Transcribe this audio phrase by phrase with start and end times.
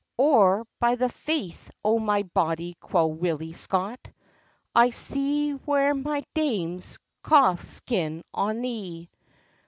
[0.17, 3.99] Or, by the faith o' my body," quo' Willie Scott,
[4.73, 9.11] "I se ware my dame's cauf's skin on thee!"